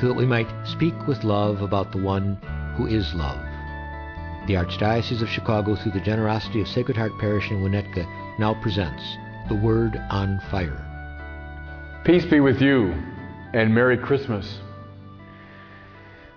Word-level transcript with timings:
so 0.00 0.06
that 0.08 0.14
we 0.14 0.26
might 0.26 0.48
speak 0.66 0.94
with 1.06 1.24
love 1.24 1.62
about 1.62 1.92
the 1.92 2.02
one 2.02 2.36
who 2.76 2.86
is 2.86 3.14
love. 3.14 3.40
The 4.46 4.54
Archdiocese 4.54 5.22
of 5.22 5.28
Chicago, 5.28 5.74
through 5.74 5.92
the 5.92 6.00
generosity 6.00 6.60
of 6.60 6.68
Sacred 6.68 6.96
Heart 6.96 7.12
Parish 7.18 7.50
in 7.50 7.62
Winnetka, 7.62 8.06
now 8.38 8.54
presents 8.62 9.02
The 9.48 9.54
Word 9.54 9.96
on 10.10 10.40
Fire. 10.50 10.82
Peace 12.04 12.24
be 12.26 12.40
with 12.40 12.60
you, 12.60 12.92
and 13.52 13.74
Merry 13.74 13.96
Christmas. 13.96 14.60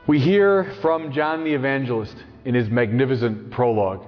We 0.07 0.19
hear 0.19 0.73
from 0.81 1.11
John 1.11 1.43
the 1.43 1.53
Evangelist 1.53 2.15
in 2.45 2.55
his 2.55 2.69
magnificent 2.69 3.51
prologue 3.51 4.05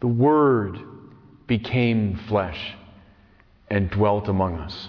The 0.00 0.08
Word 0.08 0.78
became 1.46 2.18
flesh 2.26 2.74
and 3.68 3.90
dwelt 3.90 4.28
among 4.28 4.56
us. 4.56 4.88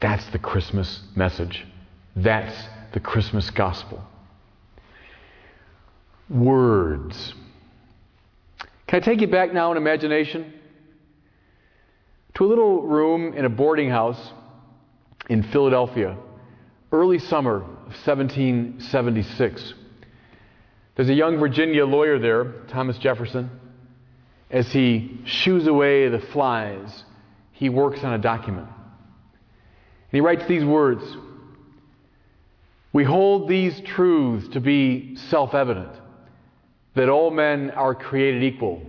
That's 0.00 0.26
the 0.30 0.38
Christmas 0.38 1.02
message. 1.14 1.64
That's 2.22 2.54
the 2.92 2.98
Christmas 2.98 3.48
gospel. 3.50 4.02
Words. 6.28 7.34
Can 8.88 9.00
I 9.00 9.04
take 9.04 9.20
you 9.20 9.28
back 9.28 9.52
now 9.52 9.70
in 9.70 9.76
imagination 9.76 10.52
to 12.34 12.44
a 12.44 12.48
little 12.48 12.82
room 12.82 13.34
in 13.34 13.44
a 13.44 13.48
boarding 13.48 13.88
house 13.88 14.32
in 15.28 15.44
Philadelphia, 15.44 16.16
early 16.90 17.20
summer 17.20 17.58
of 17.58 17.94
1776? 18.04 19.74
There's 20.96 21.08
a 21.08 21.14
young 21.14 21.38
Virginia 21.38 21.86
lawyer 21.86 22.18
there, 22.18 22.52
Thomas 22.66 22.98
Jefferson. 22.98 23.48
As 24.50 24.72
he 24.72 25.20
shoos 25.24 25.68
away 25.68 26.08
the 26.08 26.18
flies, 26.18 27.04
he 27.52 27.68
works 27.68 28.02
on 28.02 28.12
a 28.14 28.18
document. 28.18 28.66
And 28.66 30.10
he 30.10 30.20
writes 30.20 30.44
these 30.48 30.64
words 30.64 31.04
we 32.92 33.04
hold 33.04 33.48
these 33.48 33.80
truths 33.80 34.48
to 34.48 34.60
be 34.60 35.16
self 35.16 35.54
evident 35.54 35.92
that 36.94 37.08
all 37.08 37.30
men 37.30 37.70
are 37.70 37.94
created 37.94 38.42
equal 38.42 38.82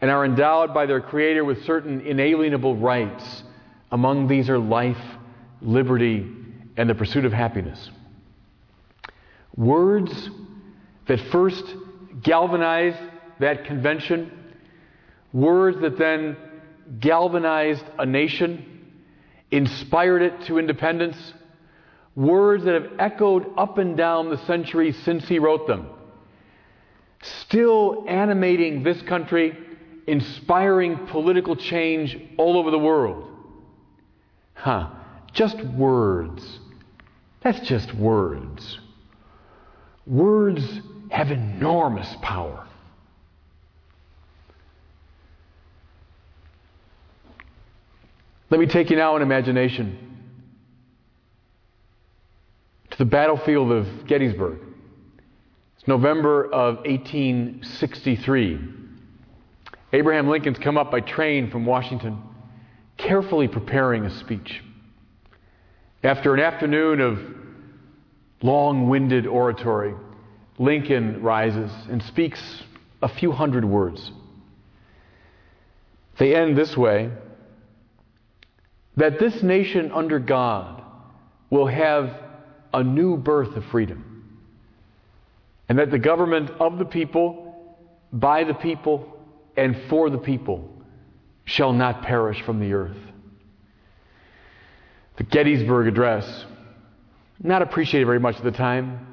and 0.00 0.10
are 0.10 0.24
endowed 0.24 0.74
by 0.74 0.86
their 0.86 1.00
Creator 1.00 1.44
with 1.44 1.64
certain 1.64 2.00
inalienable 2.00 2.76
rights. 2.76 3.42
Among 3.92 4.28
these 4.28 4.50
are 4.50 4.58
life, 4.58 5.00
liberty, 5.62 6.26
and 6.76 6.90
the 6.90 6.94
pursuit 6.94 7.24
of 7.24 7.32
happiness. 7.32 7.90
Words 9.56 10.30
that 11.06 11.20
first 11.30 11.64
galvanized 12.22 12.98
that 13.38 13.64
convention, 13.64 14.30
words 15.32 15.80
that 15.80 15.98
then 15.98 16.36
galvanized 17.00 17.84
a 17.98 18.06
nation, 18.06 18.94
inspired 19.50 20.22
it 20.22 20.46
to 20.46 20.58
independence 20.58 21.16
words 22.16 22.64
that 22.64 22.74
have 22.74 22.92
echoed 22.98 23.46
up 23.58 23.76
and 23.78 23.96
down 23.96 24.30
the 24.30 24.38
centuries 24.46 24.96
since 25.04 25.28
he 25.28 25.38
wrote 25.38 25.66
them, 25.66 25.86
still 27.20 28.04
animating 28.08 28.82
this 28.82 29.00
country, 29.02 29.56
inspiring 30.06 31.06
political 31.08 31.54
change 31.54 32.18
all 32.38 32.56
over 32.56 32.70
the 32.70 32.78
world. 32.78 33.30
Huh, 34.54 34.88
just 35.32 35.62
words. 35.62 36.58
That's 37.42 37.60
just 37.68 37.94
words. 37.94 38.80
Words 40.06 40.80
have 41.10 41.30
enormous 41.30 42.08
power. 42.22 42.66
Let 48.48 48.60
me 48.60 48.66
take 48.66 48.90
you 48.90 48.96
now 48.96 49.16
in 49.16 49.22
imagination 49.22 50.05
to 52.96 53.04
the 53.04 53.10
battlefield 53.10 53.70
of 53.72 54.06
Gettysburg. 54.06 54.58
It's 55.76 55.86
November 55.86 56.44
of 56.46 56.76
1863. 56.86 58.58
Abraham 59.92 60.28
Lincoln's 60.28 60.58
come 60.58 60.78
up 60.78 60.90
by 60.90 61.00
train 61.00 61.50
from 61.50 61.66
Washington, 61.66 62.18
carefully 62.96 63.48
preparing 63.48 64.06
a 64.06 64.10
speech. 64.18 64.62
After 66.02 66.32
an 66.32 66.40
afternoon 66.40 67.00
of 67.02 67.20
long 68.40 68.88
winded 68.88 69.26
oratory, 69.26 69.94
Lincoln 70.58 71.22
rises 71.22 71.70
and 71.90 72.02
speaks 72.02 72.62
a 73.02 73.08
few 73.08 73.30
hundred 73.30 73.66
words. 73.66 74.10
They 76.18 76.34
end 76.34 76.56
this 76.56 76.74
way 76.74 77.10
that 78.96 79.18
this 79.18 79.42
nation 79.42 79.92
under 79.92 80.18
God 80.18 80.82
will 81.50 81.66
have 81.66 82.22
a 82.76 82.84
new 82.84 83.16
birth 83.16 83.56
of 83.56 83.64
freedom. 83.66 84.38
And 85.66 85.78
that 85.78 85.90
the 85.90 85.98
government 85.98 86.50
of 86.60 86.76
the 86.78 86.84
people, 86.84 87.74
by 88.12 88.44
the 88.44 88.52
people, 88.52 89.16
and 89.56 89.74
for 89.88 90.10
the 90.10 90.18
people 90.18 90.70
shall 91.46 91.72
not 91.72 92.02
perish 92.02 92.42
from 92.42 92.60
the 92.60 92.74
earth. 92.74 92.98
The 95.16 95.24
Gettysburg 95.24 95.88
Address, 95.88 96.44
not 97.42 97.62
appreciated 97.62 98.04
very 98.04 98.20
much 98.20 98.36
at 98.36 98.44
the 98.44 98.50
time, 98.50 99.06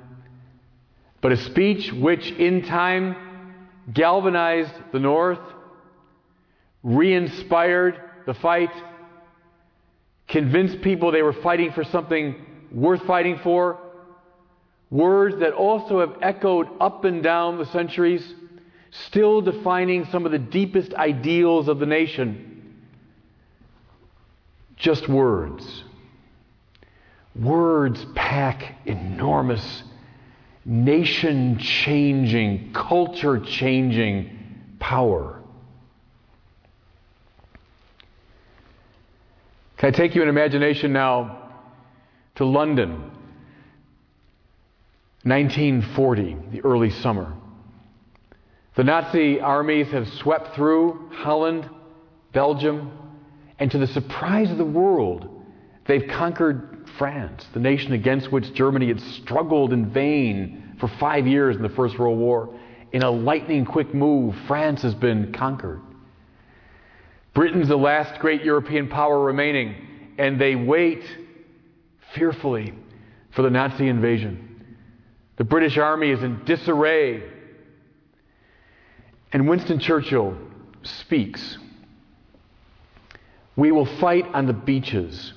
but 1.22 1.32
a 1.32 1.38
speech 1.38 1.94
which 1.94 2.30
in 2.32 2.64
time 2.64 3.16
galvanized 3.94 4.74
the 4.92 5.00
North, 5.00 5.40
re 6.84 7.14
inspired 7.14 7.98
the 8.26 8.34
fight, 8.34 8.72
convinced 10.28 10.82
people 10.82 11.14
they 11.14 11.22
were 11.22 11.32
fighting 11.32 11.72
for 11.72 11.86
something 11.86 12.36
worth 12.74 13.04
fighting 13.04 13.40
for, 13.44 13.80
words 14.90 15.40
that 15.40 15.54
also 15.54 16.00
have 16.00 16.18
echoed 16.22 16.68
up 16.82 17.06
and 17.06 17.22
down 17.24 17.58
the 17.58 17.66
centuries, 17.68 18.34
still 19.08 19.42
defining 19.42 20.06
some 20.06 20.26
of 20.26 20.32
the 20.32 20.40
deepest 20.40 20.94
ideals 20.96 21.68
of 21.68 21.80
the 21.80 21.86
nation. 21.86 22.76
Just 24.76 25.08
words. 25.08 25.84
Words 27.36 28.06
pack 28.16 28.76
enormous, 28.86 29.84
nation 30.66 31.58
changing, 31.60 32.74
culture 32.74 33.40
changing 33.40 34.40
power. 34.80 35.40
Can 39.78 39.90
I 39.90 39.92
take 39.92 40.16
you 40.16 40.22
in 40.22 40.30
imagination 40.30 40.94
now 40.94 41.43
to 42.36 42.46
London, 42.46 43.12
1940, 45.24 46.38
the 46.52 46.62
early 46.62 46.90
summer. 46.90 47.32
The 48.76 48.84
Nazi 48.84 49.40
armies 49.40 49.88
have 49.92 50.08
swept 50.08 50.56
through 50.56 51.10
Holland, 51.12 51.70
Belgium, 52.34 52.92
and 53.60 53.70
to 53.72 53.78
the 53.78 53.88
surprise 53.88 54.50
of 54.50 54.58
the 54.58 54.66
world, 54.66 55.30
they've 55.86 56.08
conquered 56.10 56.90
France, 56.98 57.46
the 57.54 57.60
nation 57.60 57.94
against 57.94 58.32
which 58.32 58.52
Germany 58.54 58.88
had 58.88 59.00
struggled 59.00 59.72
in 59.72 59.92
vain 59.92 60.76
for 60.80 60.88
five 61.00 61.28
years 61.28 61.56
in 61.56 61.62
the 61.62 61.70
First 61.70 62.00
World 62.00 62.18
War. 62.18 62.50
In 62.92 63.04
a 63.04 63.12
lightning 63.12 63.64
quick 63.64 63.94
move, 63.94 64.36
France 64.48 64.82
has 64.82 64.96
been 64.96 65.32
conquered. 65.34 65.82
Britain's 67.34 67.68
the 67.68 67.78
last 67.78 68.20
great 68.20 68.44
European 68.44 68.88
power 68.88 69.20
remaining, 69.20 69.76
and 70.18 70.42
they 70.42 70.56
wait 70.56 71.04
fearfully 72.14 72.74
for 73.32 73.42
the 73.42 73.50
Nazi 73.50 73.88
invasion. 73.88 74.76
The 75.38 75.44
British 75.44 75.78
army 75.78 76.12
is 76.12 76.22
in 76.22 76.44
disarray. 76.46 77.24
And 79.32 79.48
Winston 79.48 79.80
Churchill 79.80 80.38
speaks 80.84 81.58
We 83.56 83.72
will 83.72 83.86
fight 83.86 84.26
on 84.34 84.46
the 84.46 84.54
beaches. 84.54 85.34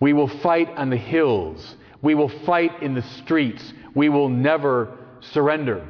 We 0.00 0.12
will 0.12 0.28
fight 0.28 0.68
on 0.76 0.90
the 0.90 0.96
hills. 0.96 1.76
We 2.02 2.14
will 2.14 2.28
fight 2.28 2.82
in 2.82 2.94
the 2.94 3.02
streets. 3.02 3.72
We 3.94 4.08
will 4.08 4.28
never 4.28 4.96
surrender. 5.20 5.86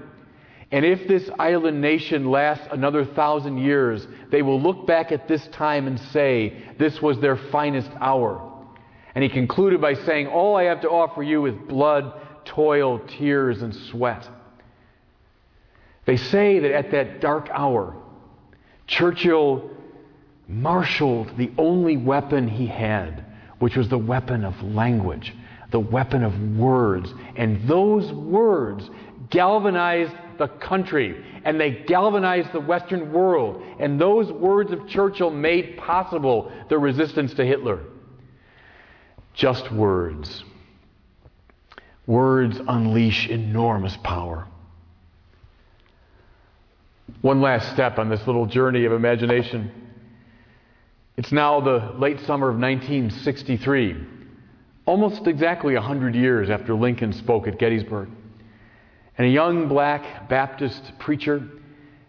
And 0.70 0.84
if 0.84 1.08
this 1.08 1.28
island 1.38 1.80
nation 1.80 2.30
lasts 2.30 2.66
another 2.70 3.04
thousand 3.04 3.58
years, 3.58 4.06
they 4.30 4.42
will 4.42 4.60
look 4.60 4.86
back 4.86 5.12
at 5.12 5.26
this 5.26 5.46
time 5.48 5.86
and 5.86 5.98
say, 5.98 6.75
This 6.78 7.00
was 7.00 7.19
their 7.20 7.36
finest 7.36 7.90
hour. 8.00 8.48
And 9.14 9.25
he 9.25 9.31
concluded 9.31 9.81
by 9.81 9.94
saying, 9.94 10.26
All 10.26 10.56
I 10.56 10.64
have 10.64 10.82
to 10.82 10.90
offer 10.90 11.22
you 11.22 11.46
is 11.46 11.55
blood 11.69 12.12
toil, 12.44 13.00
tears, 13.06 13.62
and 13.62 13.75
sweat. 13.75 14.28
They 16.06 16.16
say 16.16 16.58
that 16.60 16.72
at 16.72 16.90
that 16.93 17.20
dark 17.20 17.49
hour, 17.52 17.94
Churchill 18.87 19.70
marshaled 20.49 21.37
the 21.37 21.52
only 21.58 21.99
weapon 21.99 22.49
he 22.49 22.66
had, 22.66 23.25
which 23.58 23.76
was 23.76 23.88
the 23.88 23.99
weapon 23.99 24.44
of 24.44 24.60
language, 24.62 25.34
the 25.70 25.81
weapon 25.81 26.25
of 26.25 26.56
words. 26.56 27.12
And 27.37 27.69
those 27.69 28.11
words 28.12 28.88
galvanized 29.28 30.14
the 30.38 30.49
country 30.49 31.22
and 31.44 31.61
they 31.61 31.70
galvanized 31.70 32.52
the 32.52 32.61
Western 32.61 33.12
world. 33.12 33.62
And 33.78 34.00
those 34.00 34.32
words 34.32 34.72
of 34.72 34.88
Churchill 34.88 35.31
made 35.31 35.76
possible 35.76 36.50
the 36.70 36.78
resistance 36.78 37.34
to 37.34 37.44
Hitler. 37.44 37.81
Just 39.38 39.70
words. 39.70 40.43
Words 42.08 42.58
unleash 42.67 43.29
enormous 43.29 43.96
power. 44.02 44.49
One 47.23 47.40
last 47.40 47.73
step 47.73 48.00
on 48.00 48.08
this 48.08 48.26
little 48.26 48.46
journey 48.46 48.85
of 48.85 48.90
imagination. 48.90 49.70
It's 51.17 51.31
now 51.31 51.61
the 51.61 51.94
late 51.99 52.19
summer 52.26 52.49
of 52.49 52.58
1963, 52.58 53.96
almost 54.87 55.25
exactly 55.29 55.75
100 55.75 56.17
years 56.17 56.50
after 56.50 56.75
Lincoln 56.75 57.12
spoke 57.12 57.46
at 57.46 57.61
Gettysburg. 57.61 58.08
And 59.17 59.26
a 59.29 59.31
young 59.31 59.69
black 59.69 60.29
Baptist 60.29 60.99
preacher 60.99 61.49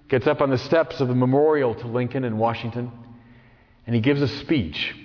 gets 0.07 0.25
up 0.25 0.41
on 0.41 0.49
the 0.49 0.57
steps 0.57 0.99
of 0.99 1.07
the 1.07 1.15
memorial 1.15 1.75
to 1.75 1.87
Lincoln 1.87 2.23
in 2.23 2.39
Washington, 2.39 2.91
and 3.85 3.93
he 3.93 4.01
gives 4.01 4.19
a 4.19 4.27
speech 4.27 4.95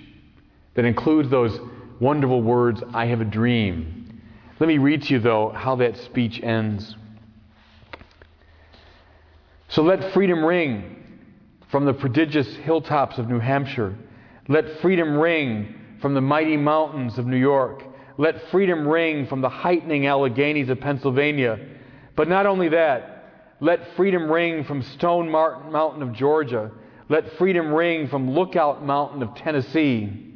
that 0.73 0.85
includes 0.85 1.29
those 1.29 1.59
wonderful 1.99 2.41
words, 2.41 2.83
I 2.93 3.05
have 3.07 3.21
a 3.21 3.25
dream. 3.25 4.21
Let 4.59 4.67
me 4.67 4.77
read 4.77 5.03
to 5.03 5.13
you, 5.13 5.19
though, 5.19 5.49
how 5.49 5.75
that 5.77 5.97
speech 5.97 6.41
ends. 6.41 6.95
So 9.69 9.81
let 9.81 10.13
freedom 10.13 10.43
ring 10.43 10.95
from 11.69 11.85
the 11.85 11.93
prodigious 11.93 12.47
hilltops 12.57 13.17
of 13.17 13.27
New 13.27 13.39
Hampshire. 13.39 13.95
Let 14.47 14.79
freedom 14.81 15.17
ring 15.17 15.75
from 16.01 16.13
the 16.13 16.21
mighty 16.21 16.55
mountains 16.55 17.17
of 17.17 17.25
New 17.25 17.37
York. 17.37 17.83
Let 18.17 18.49
freedom 18.49 18.87
ring 18.87 19.27
from 19.27 19.41
the 19.41 19.49
heightening 19.49 20.05
Alleghanies 20.07 20.69
of 20.69 20.79
Pennsylvania. 20.79 21.59
But 22.15 22.29
not 22.29 22.45
only 22.45 22.69
that, 22.69 23.55
let 23.59 23.95
freedom 23.95 24.31
ring 24.31 24.63
from 24.63 24.83
Stone 24.83 25.29
Mountain 25.29 26.01
of 26.01 26.13
Georgia. 26.13 26.71
Let 27.09 27.37
freedom 27.37 27.73
ring 27.73 28.07
from 28.07 28.31
Lookout 28.31 28.85
Mountain 28.85 29.21
of 29.21 29.35
Tennessee. 29.35 30.34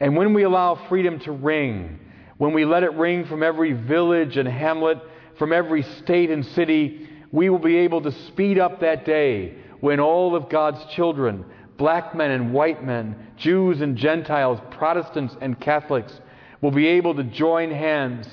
And 0.00 0.16
when 0.16 0.34
we 0.34 0.42
allow 0.42 0.74
freedom 0.88 1.18
to 1.20 1.32
ring, 1.32 1.98
when 2.38 2.52
we 2.52 2.64
let 2.64 2.82
it 2.82 2.92
ring 2.92 3.24
from 3.26 3.42
every 3.42 3.72
village 3.72 4.36
and 4.36 4.46
hamlet, 4.46 4.98
from 5.38 5.52
every 5.52 5.82
state 5.82 6.30
and 6.30 6.44
city, 6.44 7.08
we 7.32 7.48
will 7.48 7.58
be 7.58 7.76
able 7.78 8.02
to 8.02 8.12
speed 8.28 8.58
up 8.58 8.80
that 8.80 9.04
day 9.04 9.56
when 9.80 10.00
all 10.00 10.34
of 10.34 10.48
God's 10.48 10.84
children, 10.94 11.44
black 11.76 12.14
men 12.14 12.30
and 12.30 12.52
white 12.52 12.84
men, 12.84 13.16
Jews 13.36 13.80
and 13.80 13.96
Gentiles, 13.96 14.60
Protestants 14.70 15.34
and 15.40 15.58
Catholics, 15.60 16.12
will 16.60 16.70
be 16.70 16.86
able 16.86 17.14
to 17.14 17.24
join 17.24 17.70
hands 17.70 18.26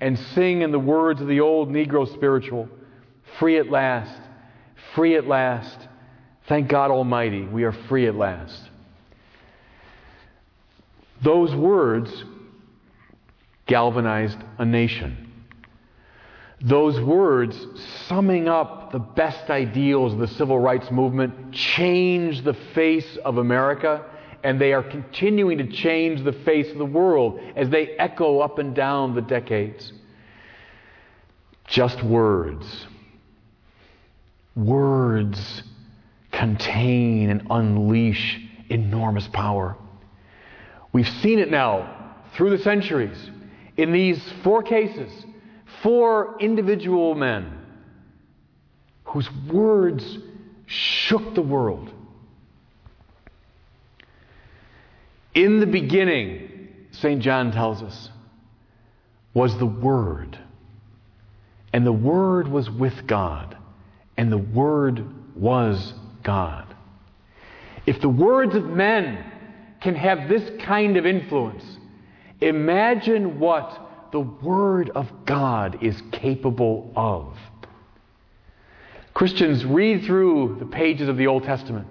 and 0.00 0.18
sing 0.18 0.62
in 0.62 0.72
the 0.72 0.78
words 0.78 1.20
of 1.20 1.28
the 1.28 1.40
old 1.40 1.70
Negro 1.70 2.12
spiritual 2.14 2.68
Free 3.38 3.58
at 3.58 3.68
last, 3.68 4.18
free 4.94 5.16
at 5.16 5.26
last. 5.26 5.88
Thank 6.48 6.68
God 6.68 6.90
Almighty, 6.90 7.42
we 7.42 7.64
are 7.64 7.72
free 7.72 8.06
at 8.06 8.14
last. 8.14 8.70
Those 11.22 11.54
words 11.54 12.24
galvanized 13.66 14.38
a 14.58 14.64
nation. 14.64 15.26
Those 16.60 16.98
words, 17.00 17.56
summing 18.06 18.48
up 18.48 18.90
the 18.90 18.98
best 18.98 19.50
ideals 19.50 20.14
of 20.14 20.18
the 20.18 20.28
civil 20.28 20.58
rights 20.58 20.90
movement, 20.90 21.52
changed 21.52 22.44
the 22.44 22.54
face 22.74 23.18
of 23.24 23.36
America, 23.36 24.04
and 24.42 24.60
they 24.60 24.72
are 24.72 24.82
continuing 24.82 25.58
to 25.58 25.66
change 25.66 26.24
the 26.24 26.32
face 26.32 26.70
of 26.70 26.78
the 26.78 26.86
world 26.86 27.40
as 27.56 27.68
they 27.68 27.88
echo 27.98 28.40
up 28.40 28.58
and 28.58 28.74
down 28.74 29.14
the 29.14 29.20
decades. 29.20 29.92
Just 31.66 32.02
words. 32.02 32.86
Words 34.54 35.62
contain 36.32 37.28
and 37.28 37.46
unleash 37.50 38.40
enormous 38.70 39.28
power. 39.28 39.76
We've 40.92 41.08
seen 41.08 41.38
it 41.38 41.50
now 41.50 42.14
through 42.34 42.56
the 42.56 42.62
centuries 42.62 43.30
in 43.76 43.92
these 43.92 44.22
four 44.42 44.62
cases 44.62 45.12
four 45.82 46.36
individual 46.40 47.14
men 47.14 47.58
whose 49.04 49.28
words 49.50 50.18
shook 50.66 51.34
the 51.34 51.42
world. 51.42 51.92
In 55.34 55.60
the 55.60 55.66
beginning, 55.66 56.68
St. 56.92 57.20
John 57.20 57.52
tells 57.52 57.82
us, 57.82 58.10
was 59.34 59.56
the 59.58 59.66
Word. 59.66 60.38
And 61.72 61.86
the 61.86 61.92
Word 61.92 62.48
was 62.48 62.70
with 62.70 63.06
God. 63.06 63.56
And 64.16 64.32
the 64.32 64.38
Word 64.38 65.04
was 65.36 65.92
God. 66.22 66.74
If 67.84 68.00
the 68.00 68.08
words 68.08 68.56
of 68.56 68.64
men 68.64 69.22
can 69.80 69.94
have 69.94 70.28
this 70.28 70.42
kind 70.62 70.96
of 70.96 71.06
influence, 71.06 71.64
imagine 72.40 73.38
what 73.38 74.08
the 74.12 74.20
Word 74.20 74.90
of 74.90 75.10
God 75.24 75.82
is 75.82 76.00
capable 76.12 76.92
of. 76.96 77.36
Christians, 79.14 79.64
read 79.64 80.04
through 80.04 80.56
the 80.58 80.66
pages 80.66 81.08
of 81.08 81.16
the 81.16 81.26
Old 81.26 81.44
Testament. 81.44 81.86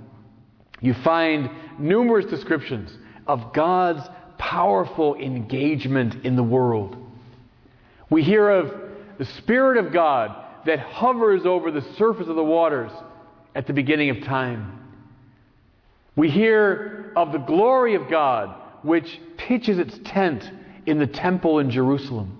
You 0.82 0.94
find 0.94 1.50
numerous 1.80 2.26
descriptions 2.26 2.96
of 3.28 3.54
God's 3.54 4.08
powerful 4.38 5.16
engagement 5.16 6.26
in 6.26 6.36
the 6.36 6.44
world. 6.44 6.98
We 8.10 8.22
hear 8.22 8.50
of 8.50 8.74
the 9.18 9.26
Spirit 9.26 9.78
of 9.78 9.92
God 9.92 10.36
that 10.66 10.80
hovers 10.80 11.46
over 11.46 11.72
the 11.72 11.82
surface 11.98 12.28
of 12.28 12.36
the 12.36 12.44
waters 12.44 12.92
at 13.56 13.68
the 13.68 13.74
beginning 13.74 14.10
of 14.10 14.24
time. 14.24 14.80
We 16.16 16.30
hear 16.30 16.95
of 17.16 17.32
the 17.32 17.38
glory 17.38 17.96
of 17.96 18.10
God 18.10 18.56
which 18.84 19.20
pitches 19.38 19.80
its 19.80 19.98
tent 20.04 20.50
in 20.86 21.00
the 21.00 21.08
temple 21.08 21.60
in 21.60 21.72
Jerusalem. 21.72 22.38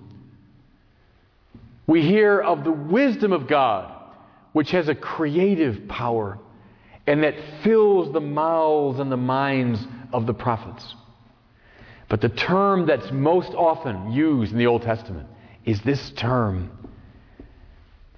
We 1.86 2.02
hear 2.02 2.40
of 2.40 2.64
the 2.64 2.72
wisdom 2.72 3.32
of 3.32 3.48
God, 3.48 3.92
which 4.52 4.70
has 4.70 4.88
a 4.88 4.94
creative 4.94 5.88
power 5.88 6.38
and 7.06 7.22
that 7.22 7.34
fills 7.62 8.12
the 8.12 8.20
mouths 8.20 8.98
and 8.98 9.10
the 9.10 9.16
minds 9.16 9.80
of 10.12 10.26
the 10.26 10.34
prophets. 10.34 10.94
But 12.08 12.20
the 12.20 12.28
term 12.28 12.86
that's 12.86 13.10
most 13.10 13.52
often 13.54 14.12
used 14.12 14.52
in 14.52 14.58
the 14.58 14.66
Old 14.66 14.82
Testament 14.82 15.28
is 15.64 15.80
this 15.82 16.10
term 16.10 16.70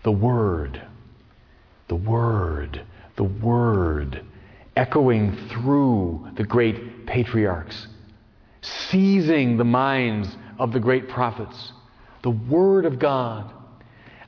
the 0.03 0.13
Word. 0.13 0.81
The 1.89 1.97
Word. 1.97 2.83
The 3.17 3.25
Word. 3.25 4.25
Echoing 4.79 5.37
through 5.49 6.29
the 6.37 6.45
great 6.45 7.07
patriarchs 7.07 7.89
seizing 8.63 9.57
the 9.57 9.65
minds 9.65 10.37
of 10.59 10.73
the 10.73 10.81
great 10.81 11.09
prophets. 11.09 11.73
The 12.23 12.31
Word 12.31 12.85
of 12.85 12.99
God. 12.99 13.53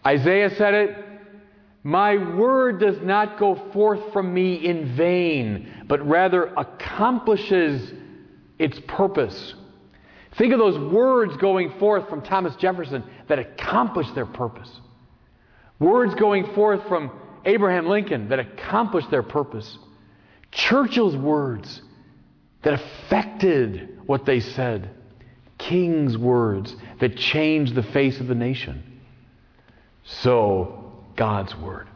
Isaiah 0.07 0.55
said 0.57 0.75
it 0.75 1.05
My 1.83 2.17
word 2.17 2.81
does 2.81 3.01
not 3.03 3.39
go 3.39 3.55
forth 3.73 4.13
from 4.13 4.33
me 4.33 4.55
in 4.55 4.97
vain, 4.97 5.85
but 5.87 6.07
rather 6.07 6.47
accomplishes 6.57 7.93
its 8.59 8.79
purpose. 8.87 9.55
Think 10.39 10.53
of 10.53 10.59
those 10.59 10.93
words 10.93 11.37
going 11.39 11.79
forth 11.79 12.09
from 12.09 12.23
Thomas 12.23 12.55
Jefferson 12.57 13.03
that 13.29 13.39
accomplished 13.39 14.15
their 14.15 14.27
purpose. 14.27 14.71
Words 15.79 16.15
going 16.15 16.55
forth 16.55 16.87
from 16.89 17.11
Abraham 17.45 17.87
Lincoln 17.87 18.29
that 18.29 18.39
accomplished 18.39 19.11
their 19.11 19.23
purpose. 19.23 19.79
Churchill's 20.53 21.17
words 21.17 21.83
that 22.63 22.75
affected 22.75 24.01
what 24.07 24.27
they 24.27 24.41
said. 24.41 24.91
King's 25.59 26.17
words 26.17 26.75
that 27.01 27.17
changed 27.17 27.75
the 27.75 27.83
face 27.83 28.19
of 28.19 28.27
the 28.27 28.35
nation. 28.35 29.01
So, 30.05 31.05
God's 31.17 31.55
Word. 31.57 31.87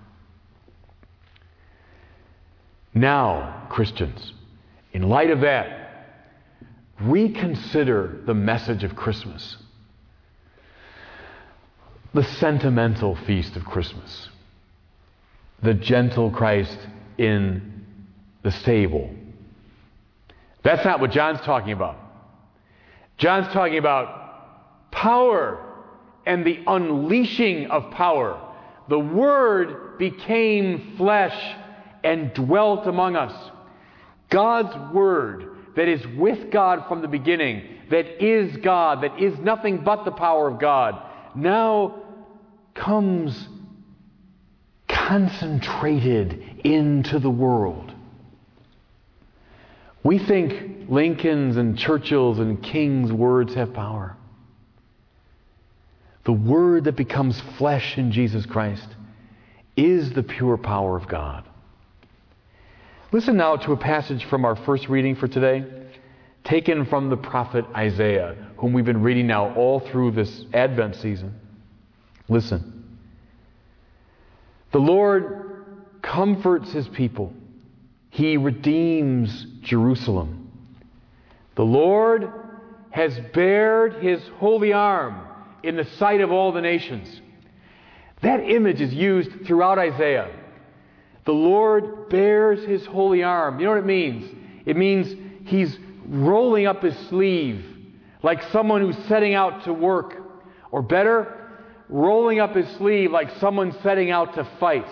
Now, 2.92 3.66
Christians, 3.70 4.32
in 4.92 5.08
light 5.08 5.30
of 5.30 5.40
that, 5.40 5.84
reconsider 7.00 8.20
the 8.26 8.34
message 8.34 8.84
of 8.84 8.94
Christmas. 8.94 9.56
The 12.12 12.22
sentimental 12.22 13.16
feast 13.16 13.56
of 13.56 13.64
Christmas. 13.64 14.28
The 15.62 15.74
gentle 15.74 16.30
Christ 16.30 16.78
in 17.18 17.73
the 18.44 18.52
stable. 18.52 19.10
That's 20.62 20.84
not 20.84 21.00
what 21.00 21.10
John's 21.10 21.40
talking 21.40 21.72
about. 21.72 21.96
John's 23.16 23.52
talking 23.52 23.78
about 23.78 24.90
power 24.92 25.60
and 26.26 26.46
the 26.46 26.60
unleashing 26.66 27.66
of 27.66 27.90
power. 27.90 28.40
The 28.88 28.98
Word 28.98 29.98
became 29.98 30.94
flesh 30.96 31.56
and 32.04 32.32
dwelt 32.34 32.86
among 32.86 33.16
us. 33.16 33.50
God's 34.28 34.94
Word 34.94 35.56
that 35.76 35.88
is 35.88 36.06
with 36.06 36.50
God 36.50 36.86
from 36.86 37.02
the 37.02 37.08
beginning, 37.08 37.66
that 37.90 38.22
is 38.24 38.56
God, 38.58 39.02
that 39.02 39.18
is 39.18 39.38
nothing 39.38 39.84
but 39.84 40.04
the 40.04 40.12
power 40.12 40.48
of 40.48 40.60
God, 40.60 41.00
now 41.34 42.02
comes 42.74 43.48
concentrated 44.86 46.60
into 46.64 47.18
the 47.18 47.30
world. 47.30 47.93
We 50.04 50.18
think 50.18 50.88
Lincoln's 50.88 51.56
and 51.56 51.76
Churchill's 51.76 52.38
and 52.38 52.62
King's 52.62 53.10
words 53.10 53.54
have 53.54 53.72
power. 53.72 54.16
The 56.24 56.32
Word 56.32 56.84
that 56.84 56.96
becomes 56.96 57.40
flesh 57.58 57.98
in 57.98 58.12
Jesus 58.12 58.46
Christ 58.46 58.86
is 59.76 60.12
the 60.12 60.22
pure 60.22 60.56
power 60.56 60.96
of 60.96 61.08
God. 61.08 61.44
Listen 63.12 63.36
now 63.36 63.56
to 63.56 63.72
a 63.72 63.76
passage 63.76 64.24
from 64.24 64.44
our 64.44 64.56
first 64.56 64.88
reading 64.88 65.16
for 65.16 65.28
today, 65.28 65.64
taken 66.42 66.84
from 66.84 67.08
the 67.08 67.16
prophet 67.16 67.64
Isaiah, 67.74 68.36
whom 68.56 68.72
we've 68.72 68.84
been 68.84 69.02
reading 69.02 69.26
now 69.26 69.54
all 69.54 69.80
through 69.80 70.12
this 70.12 70.44
Advent 70.52 70.96
season. 70.96 71.34
Listen. 72.28 72.98
The 74.72 74.78
Lord 74.78 75.64
comforts 76.02 76.72
his 76.72 76.88
people, 76.88 77.32
he 78.14 78.36
redeems 78.36 79.44
Jerusalem. 79.62 80.48
The 81.56 81.64
Lord 81.64 82.30
has 82.90 83.18
bared 83.32 83.94
his 83.94 84.22
holy 84.38 84.72
arm 84.72 85.20
in 85.64 85.74
the 85.74 85.84
sight 85.98 86.20
of 86.20 86.30
all 86.30 86.52
the 86.52 86.60
nations. 86.60 87.20
That 88.22 88.38
image 88.38 88.80
is 88.80 88.94
used 88.94 89.44
throughout 89.44 89.80
Isaiah. 89.80 90.30
The 91.24 91.32
Lord 91.32 92.08
bears 92.08 92.64
his 92.64 92.86
holy 92.86 93.24
arm. 93.24 93.58
You 93.58 93.64
know 93.64 93.72
what 93.72 93.80
it 93.80 93.84
means? 93.86 94.32
It 94.64 94.76
means 94.76 95.48
he's 95.48 95.76
rolling 96.06 96.68
up 96.68 96.84
his 96.84 96.96
sleeve 97.08 97.64
like 98.22 98.44
someone 98.52 98.80
who's 98.80 99.08
setting 99.08 99.34
out 99.34 99.64
to 99.64 99.72
work. 99.72 100.14
Or 100.70 100.82
better, 100.82 101.50
rolling 101.88 102.38
up 102.38 102.54
his 102.54 102.68
sleeve 102.76 103.10
like 103.10 103.30
someone 103.40 103.76
setting 103.82 104.12
out 104.12 104.34
to 104.34 104.48
fight. 104.60 104.86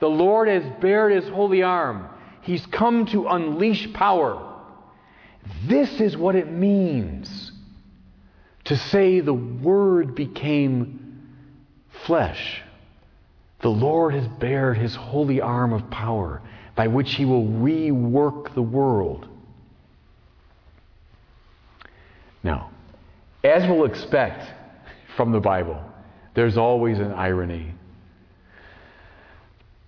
The 0.00 0.10
Lord 0.10 0.48
has 0.48 0.64
bared 0.82 1.12
his 1.12 1.32
holy 1.32 1.62
arm. 1.62 2.10
He's 2.48 2.64
come 2.64 3.04
to 3.08 3.28
unleash 3.28 3.92
power. 3.92 4.42
This 5.66 6.00
is 6.00 6.16
what 6.16 6.34
it 6.34 6.50
means 6.50 7.52
to 8.64 8.74
say 8.74 9.20
the 9.20 9.34
Word 9.34 10.14
became 10.14 11.28
flesh. 12.06 12.62
The 13.60 13.68
Lord 13.68 14.14
has 14.14 14.26
bared 14.40 14.78
his 14.78 14.94
holy 14.94 15.42
arm 15.42 15.74
of 15.74 15.90
power 15.90 16.40
by 16.74 16.86
which 16.86 17.16
he 17.16 17.26
will 17.26 17.44
rework 17.44 18.54
the 18.54 18.62
world. 18.62 19.28
Now, 22.42 22.70
as 23.44 23.68
we'll 23.68 23.84
expect 23.84 24.50
from 25.18 25.32
the 25.32 25.40
Bible, 25.40 25.82
there's 26.32 26.56
always 26.56 26.98
an 26.98 27.12
irony. 27.12 27.74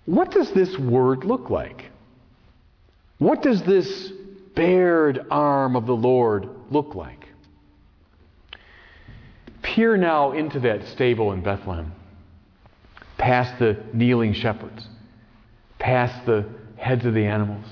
What 0.05 0.29
does 0.29 0.51
this 0.51 0.77
word 0.77 1.23
look 1.23 1.49
like? 1.49 1.90
What 3.21 3.43
does 3.43 3.61
this 3.61 4.11
bared 4.55 5.27
arm 5.29 5.75
of 5.75 5.85
the 5.85 5.95
Lord 5.95 6.49
look 6.71 6.95
like? 6.95 7.27
Peer 9.61 9.95
now 9.95 10.31
into 10.31 10.59
that 10.61 10.87
stable 10.87 11.31
in 11.31 11.43
Bethlehem, 11.43 11.91
past 13.19 13.59
the 13.59 13.77
kneeling 13.93 14.33
shepherds, 14.33 14.87
past 15.77 16.25
the 16.25 16.49
heads 16.77 17.05
of 17.05 17.13
the 17.13 17.27
animals, 17.27 17.63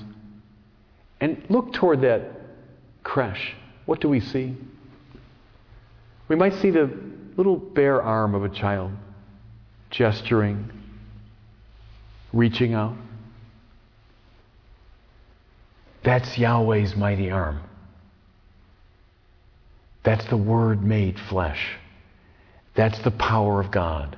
and 1.20 1.42
look 1.48 1.72
toward 1.72 2.02
that 2.02 2.30
creche. 3.02 3.56
What 3.86 4.00
do 4.00 4.08
we 4.08 4.20
see? 4.20 4.54
We 6.28 6.36
might 6.36 6.54
see 6.54 6.70
the 6.70 6.88
little 7.36 7.56
bare 7.56 8.00
arm 8.00 8.36
of 8.36 8.44
a 8.44 8.50
child 8.50 8.92
gesturing, 9.90 10.70
reaching 12.32 12.72
out. 12.72 12.94
That's 16.02 16.38
Yahweh's 16.38 16.96
mighty 16.96 17.30
arm. 17.30 17.60
That's 20.02 20.24
the 20.26 20.36
Word 20.36 20.82
made 20.82 21.18
flesh. 21.28 21.76
That's 22.74 22.98
the 23.00 23.10
power 23.10 23.60
of 23.60 23.70
God. 23.70 24.16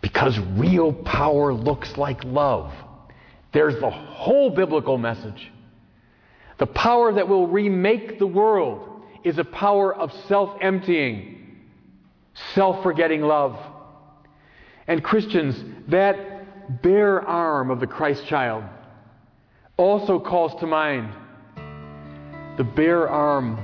Because 0.00 0.38
real 0.56 0.92
power 0.92 1.52
looks 1.52 1.96
like 1.96 2.24
love. 2.24 2.72
There's 3.52 3.78
the 3.80 3.90
whole 3.90 4.50
biblical 4.50 4.98
message. 4.98 5.52
The 6.58 6.66
power 6.66 7.12
that 7.12 7.28
will 7.28 7.46
remake 7.46 8.18
the 8.18 8.26
world 8.26 9.04
is 9.24 9.38
a 9.38 9.44
power 9.44 9.94
of 9.94 10.12
self 10.26 10.58
emptying, 10.60 11.58
self 12.54 12.82
forgetting 12.82 13.22
love. 13.22 13.58
And 14.86 15.02
Christians, 15.02 15.62
that 15.88 16.82
bare 16.82 17.20
arm 17.20 17.70
of 17.70 17.80
the 17.80 17.86
Christ 17.86 18.26
child 18.26 18.64
also 19.76 20.18
calls 20.18 20.58
to 20.60 20.66
mind 20.66 21.12
the 22.56 22.64
bare 22.64 23.08
arm 23.08 23.58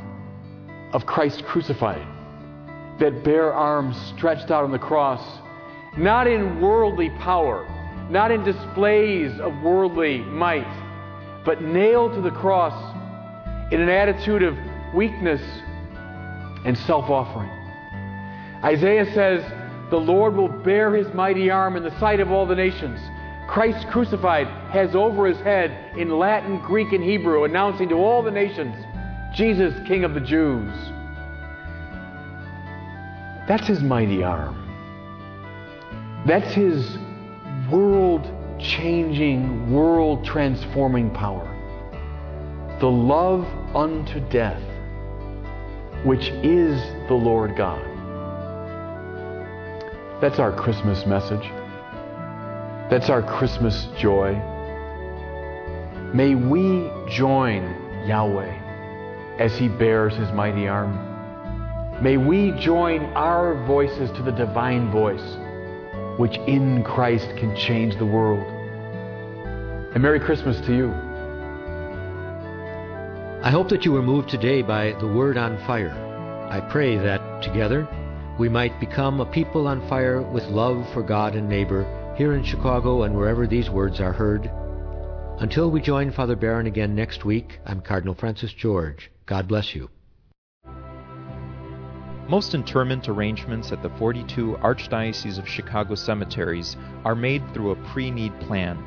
of 0.92 1.06
Christ 1.06 1.44
crucified 1.44 2.06
that 2.98 3.24
bare 3.24 3.52
arm 3.52 3.94
stretched 4.14 4.50
out 4.50 4.62
on 4.62 4.70
the 4.70 4.78
cross, 4.78 5.22
not 5.96 6.26
in 6.26 6.60
worldly 6.60 7.10
power, 7.18 7.66
not 8.10 8.30
in 8.30 8.44
displays 8.44 9.32
of 9.40 9.52
worldly 9.62 10.18
might, 10.18 11.42
but 11.44 11.62
nailed 11.62 12.12
to 12.14 12.20
the 12.20 12.30
cross 12.30 12.74
in 13.72 13.80
an 13.80 13.88
attitude 13.88 14.42
of 14.42 14.56
weakness 14.94 15.40
and 16.64 16.76
self 16.78 17.08
offering. 17.08 17.50
Isaiah 18.62 19.12
says, 19.14 19.42
The 19.90 19.96
Lord 19.96 20.36
will 20.36 20.48
bear 20.48 20.94
his 20.94 21.12
mighty 21.14 21.50
arm 21.50 21.76
in 21.76 21.82
the 21.82 21.98
sight 21.98 22.20
of 22.20 22.30
all 22.30 22.46
the 22.46 22.54
nations. 22.54 23.00
Christ 23.48 23.86
crucified 23.88 24.46
has 24.70 24.94
over 24.94 25.26
his 25.26 25.38
head 25.40 25.96
in 25.98 26.18
Latin, 26.18 26.58
Greek, 26.60 26.92
and 26.92 27.04
Hebrew, 27.04 27.44
announcing 27.44 27.88
to 27.90 27.96
all 27.96 28.22
the 28.22 28.30
nations, 28.30 28.74
Jesus, 29.34 29.74
King 29.86 30.04
of 30.04 30.14
the 30.14 30.20
Jews. 30.20 30.72
That's 33.46 33.66
his 33.66 33.82
mighty 33.82 34.22
arm. 34.22 34.58
That's 36.26 36.54
his 36.54 36.96
world 37.70 38.30
changing, 38.58 39.72
world 39.72 40.24
transforming 40.24 41.10
power. 41.10 41.48
The 42.80 42.90
love 42.90 43.44
unto 43.74 44.20
death, 44.28 44.62
which 46.04 46.28
is 46.28 46.80
the 47.08 47.14
Lord 47.14 47.56
God. 47.56 47.82
That's 50.20 50.38
our 50.38 50.52
Christmas 50.52 51.04
message. 51.04 51.50
That's 52.92 53.08
our 53.08 53.22
Christmas 53.22 53.88
joy. 53.96 54.34
May 56.12 56.34
we 56.34 56.90
join 57.08 57.64
Yahweh 58.06 58.52
as 59.38 59.56
he 59.56 59.68
bears 59.68 60.14
his 60.14 60.30
mighty 60.32 60.68
arm. 60.68 60.92
May 62.02 62.18
we 62.18 62.50
join 62.60 63.04
our 63.14 63.54
voices 63.64 64.10
to 64.10 64.22
the 64.22 64.30
divine 64.30 64.90
voice, 64.90 65.24
which 66.18 66.36
in 66.46 66.84
Christ 66.84 67.34
can 67.38 67.56
change 67.56 67.96
the 67.96 68.04
world. 68.04 68.46
And 69.94 70.02
Merry 70.02 70.20
Christmas 70.20 70.60
to 70.66 70.76
you. 70.76 70.92
I 73.42 73.50
hope 73.50 73.70
that 73.70 73.86
you 73.86 73.92
were 73.92 74.02
moved 74.02 74.28
today 74.28 74.60
by 74.60 74.92
the 75.00 75.08
Word 75.08 75.38
on 75.38 75.56
Fire. 75.66 75.96
I 76.50 76.60
pray 76.60 76.98
that 76.98 77.42
together 77.42 77.88
we 78.38 78.50
might 78.50 78.78
become 78.80 79.18
a 79.18 79.32
people 79.32 79.66
on 79.66 79.88
fire 79.88 80.20
with 80.20 80.44
love 80.48 80.86
for 80.92 81.02
God 81.02 81.34
and 81.34 81.48
neighbor 81.48 81.86
here 82.16 82.34
in 82.34 82.44
Chicago 82.44 83.04
and 83.04 83.16
wherever 83.16 83.46
these 83.46 83.70
words 83.70 84.00
are 84.00 84.12
heard. 84.12 84.50
Until 85.38 85.70
we 85.70 85.80
join 85.80 86.12
Father 86.12 86.36
Barron 86.36 86.66
again 86.66 86.94
next 86.94 87.24
week, 87.24 87.58
I'm 87.64 87.80
Cardinal 87.80 88.14
Francis 88.14 88.52
George. 88.52 89.10
God 89.24 89.48
bless 89.48 89.74
you. 89.74 89.88
Most 92.28 92.54
interment 92.54 93.08
arrangements 93.08 93.72
at 93.72 93.82
the 93.82 93.90
42 93.98 94.58
Archdiocese 94.62 95.38
of 95.38 95.48
Chicago 95.48 95.94
cemeteries 95.94 96.76
are 97.04 97.14
made 97.14 97.42
through 97.52 97.72
a 97.72 97.88
pre 97.90 98.10
need 98.10 98.38
plan. 98.40 98.78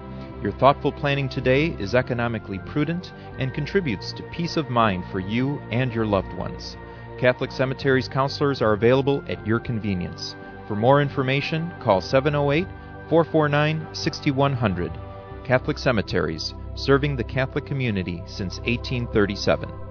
Your 0.41 0.51
thoughtful 0.53 0.91
planning 0.91 1.27
today 1.27 1.75
is 1.79 1.95
economically 1.95 2.59
prudent 2.59 3.11
and 3.39 3.53
contributes 3.53 4.13
to 4.13 4.23
peace 4.31 4.55
of 4.55 4.69
mind 4.69 5.03
for 5.11 5.19
you 5.19 5.59
and 5.71 5.93
your 5.93 6.05
loved 6.05 6.33
ones. 6.33 6.77
Catholic 7.19 7.51
Cemeteries 7.51 8.07
counselors 8.07 8.61
are 8.61 8.73
available 8.73 9.23
at 9.27 9.45
your 9.47 9.59
convenience. 9.59 10.35
For 10.67 10.75
more 10.75 11.01
information, 11.01 11.71
call 11.81 12.01
708 12.01 12.67
449 13.09 13.87
6100. 13.93 14.91
Catholic 15.43 15.77
Cemeteries, 15.77 16.55
serving 16.73 17.15
the 17.15 17.23
Catholic 17.23 17.65
community 17.65 18.23
since 18.25 18.57
1837. 18.59 19.84